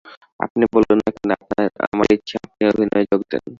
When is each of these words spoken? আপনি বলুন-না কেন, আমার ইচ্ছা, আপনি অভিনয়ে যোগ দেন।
আপনি 0.39 0.63
বলুন-না 0.75 1.09
কেন, 1.15 1.31
আমার 1.87 2.07
ইচ্ছা, 2.13 2.37
আপনি 2.45 2.63
অভিনয়ে 2.71 3.03
যোগ 3.11 3.21
দেন। 3.31 3.43